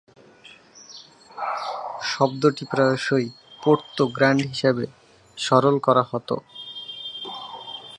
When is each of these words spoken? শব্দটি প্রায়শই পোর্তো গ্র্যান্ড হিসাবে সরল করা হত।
শব্দটি 2.11 2.63
প্রায়শই 2.71 3.27
পোর্তো 3.61 4.03
গ্র্যান্ড 4.15 4.41
হিসাবে 4.51 4.85
সরল 5.37 5.75
করা 5.85 6.03
হত। 6.11 6.29